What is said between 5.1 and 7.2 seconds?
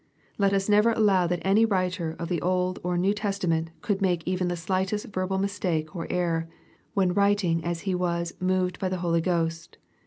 verbal mistake or error, when